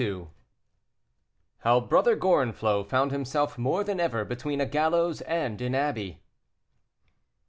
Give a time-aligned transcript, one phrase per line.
[1.59, 6.23] HOW BROTHER GORENFLOT FOUND HIMSELF MORE THAN EVER BETWEEN A GALLOWS AND AN ABBEY.